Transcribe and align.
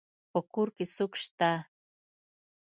په 0.31 0.39
کور 0.53 0.67
کي 0.75 0.85
څوک 0.95 1.13
سته. 1.23 1.51